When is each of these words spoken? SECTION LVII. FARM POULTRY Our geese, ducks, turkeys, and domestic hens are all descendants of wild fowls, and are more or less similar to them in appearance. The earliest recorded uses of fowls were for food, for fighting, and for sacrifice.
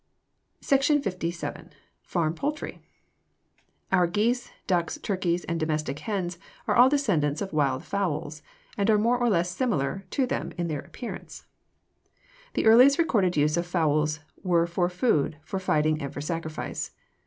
SECTION 0.61 0.99
LVII. 1.03 1.69
FARM 2.01 2.33
POULTRY 2.33 2.81
Our 3.91 4.07
geese, 4.07 4.51
ducks, 4.65 4.97
turkeys, 4.97 5.43
and 5.43 5.59
domestic 5.59 5.99
hens 5.99 6.39
are 6.67 6.75
all 6.75 6.89
descendants 6.89 7.39
of 7.39 7.53
wild 7.53 7.83
fowls, 7.83 8.41
and 8.75 8.89
are 8.89 8.97
more 8.97 9.19
or 9.19 9.29
less 9.29 9.51
similar 9.55 10.03
to 10.09 10.25
them 10.25 10.53
in 10.57 10.71
appearance. 10.71 11.45
The 12.55 12.65
earliest 12.65 12.97
recorded 12.97 13.37
uses 13.37 13.57
of 13.57 13.67
fowls 13.67 14.21
were 14.41 14.65
for 14.65 14.89
food, 14.89 15.37
for 15.43 15.59
fighting, 15.59 16.01
and 16.01 16.11
for 16.11 16.19
sacrifice. 16.21 16.89